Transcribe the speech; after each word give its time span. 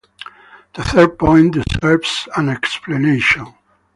The 0.73 0.83
third 0.83 1.19
point 1.19 1.53
deserves 1.53 2.27
an 2.35 2.49
explanation. 2.49 3.53